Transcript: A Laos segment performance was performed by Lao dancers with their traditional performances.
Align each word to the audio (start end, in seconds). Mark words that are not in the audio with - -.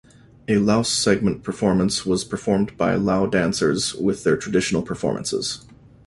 A 0.47 0.57
Laos 0.57 0.89
segment 0.89 1.43
performance 1.43 2.07
was 2.07 2.23
performed 2.23 2.75
by 2.75 2.95
Lao 2.95 3.27
dancers 3.27 3.93
with 3.93 4.23
their 4.23 4.35
traditional 4.35 4.81
performances. 4.81 5.63